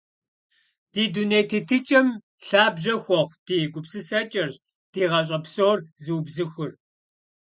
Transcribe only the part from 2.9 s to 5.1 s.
хуэхъу ди гупсысэкӀэрщ ди